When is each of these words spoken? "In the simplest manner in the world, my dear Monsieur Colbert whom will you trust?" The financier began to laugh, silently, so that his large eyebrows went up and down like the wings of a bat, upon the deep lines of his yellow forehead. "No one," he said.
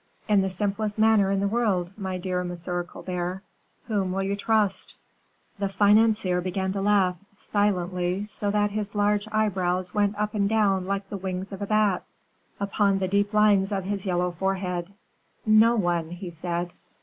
"In 0.27 0.41
the 0.41 0.49
simplest 0.49 0.97
manner 0.97 1.29
in 1.29 1.41
the 1.41 1.47
world, 1.47 1.91
my 1.95 2.17
dear 2.17 2.43
Monsieur 2.43 2.83
Colbert 2.83 3.43
whom 3.85 4.11
will 4.11 4.23
you 4.23 4.35
trust?" 4.35 4.95
The 5.59 5.69
financier 5.69 6.41
began 6.41 6.71
to 6.73 6.81
laugh, 6.81 7.17
silently, 7.37 8.25
so 8.25 8.49
that 8.49 8.71
his 8.71 8.95
large 8.95 9.27
eyebrows 9.31 9.93
went 9.93 10.17
up 10.17 10.33
and 10.33 10.49
down 10.49 10.87
like 10.87 11.07
the 11.09 11.17
wings 11.17 11.51
of 11.51 11.61
a 11.61 11.67
bat, 11.67 12.03
upon 12.59 12.97
the 12.97 13.07
deep 13.07 13.31
lines 13.31 13.71
of 13.71 13.83
his 13.83 14.03
yellow 14.03 14.31
forehead. 14.31 14.91
"No 15.45 15.75
one," 15.75 16.09
he 16.09 16.31
said. 16.31 16.73